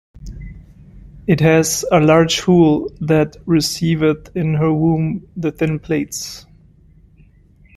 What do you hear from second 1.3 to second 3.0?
has "a large hool,